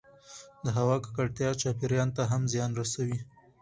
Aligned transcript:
د 0.63 0.65
هـوا 0.77 0.95
کـکړتـيا 1.05 1.49
چاپـېريال 1.61 2.09
ته 2.17 2.23
هم 2.31 2.41
زيان 2.53 2.71
رسـوي 2.81 3.19